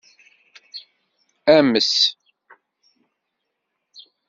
Ames. 1.57 1.89